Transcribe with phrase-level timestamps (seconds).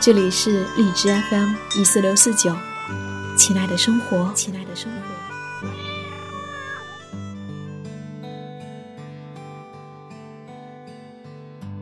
[0.00, 2.54] 这里是荔枝 FM 一四六四九，
[3.36, 4.98] 亲爱的生活，亲爱的生活。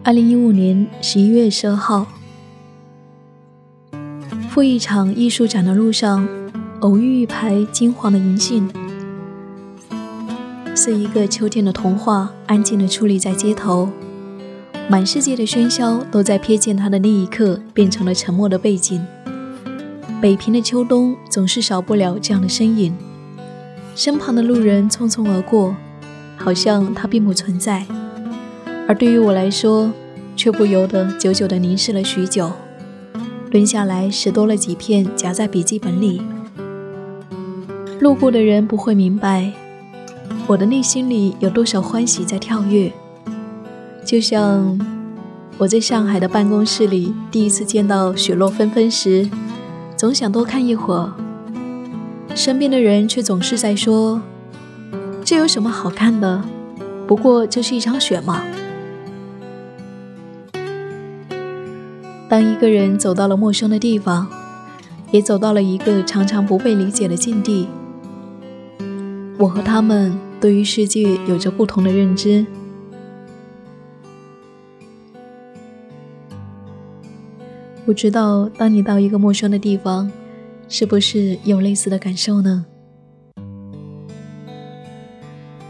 [0.02, 2.06] 二零一五年十一月十二号，
[4.48, 6.26] 赴一场艺术展的路上，
[6.80, 8.72] 偶遇一排金黄的银杏，
[10.74, 13.90] 似一个秋天的童话，安静的矗立在街头。
[14.88, 19.04] 满世界的喧嚣都在瞥见它的那一刻变成了沉默的背景。
[20.20, 22.94] 北平的秋冬总是少不了这样的身影，
[23.96, 25.74] 身旁的路人匆匆而过，
[26.36, 27.82] 好像它并不存在；
[28.86, 29.90] 而对于我来说，
[30.36, 32.52] 却不由得久久地凝视了许久，
[33.50, 36.22] 蹲下来拾多了几片，夹在笔记本里。
[37.98, 39.52] 路过的人不会明白，
[40.46, 42.92] 我的内心里有多少欢喜在跳跃。
[44.06, 44.78] 就像
[45.58, 49.28] 我在上海的办公室里第一次见到雪落纷纷时，
[49.96, 51.12] 总想多看一会儿，
[52.32, 54.22] 身边的人却总是在说
[55.26, 56.44] ：“这有什么好看的？
[57.08, 58.44] 不过就是一场雪嘛。”
[62.28, 64.28] 当一个人走到了陌生的地方，
[65.10, 67.66] 也走到了一个常常不被理解的境地，
[69.36, 72.46] 我和他们对于世界有着不同的认知。
[77.86, 80.10] 不知道，当你到一个陌生的地方，
[80.68, 82.66] 是不是有类似的感受呢？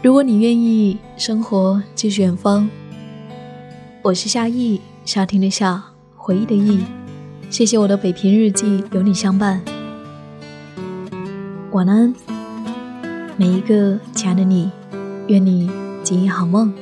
[0.01, 2.67] 如果你愿意，生活即是远方。
[4.01, 5.83] 我是夏意，夏天的夏，
[6.15, 6.83] 回忆的忆。
[7.51, 9.61] 谢谢我的北平日记，有你相伴。
[11.71, 12.15] 晚安，
[13.37, 14.71] 每一个亲爱的你，
[15.27, 15.69] 愿你
[16.01, 16.73] 今夜好梦。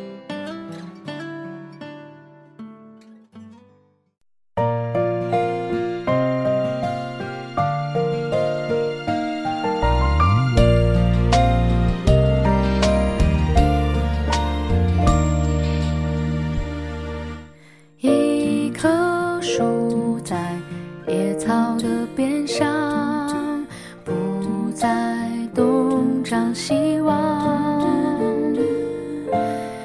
[20.35, 23.65] 在野草的边上
[24.03, 28.53] 不再东张西望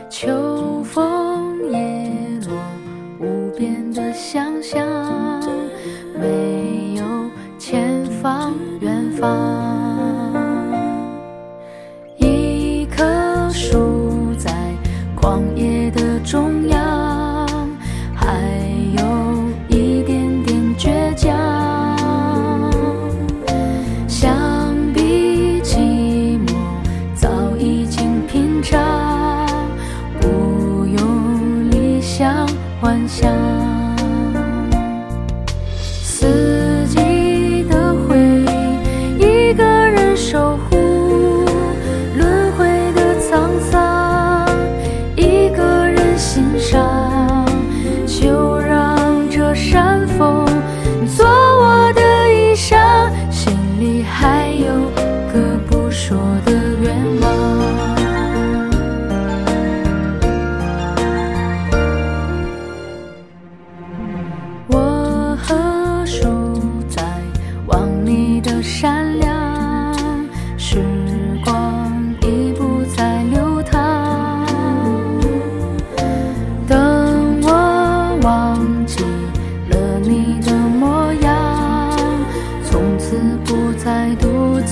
[0.09, 2.11] 秋风叶
[2.49, 2.57] 落
[3.21, 5.30] 无边的想象。
[32.81, 33.70] 幻想。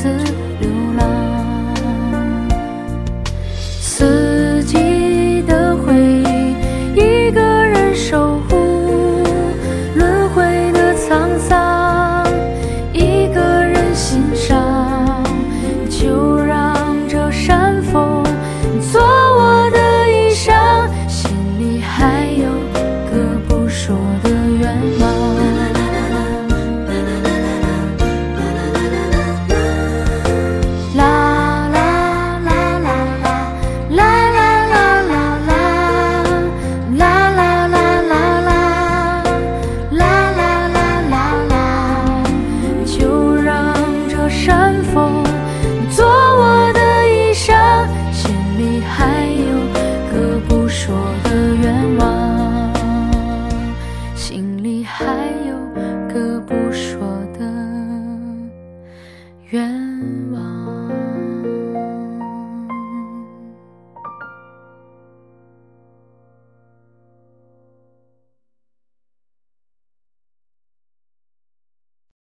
[0.03, 0.48] Sự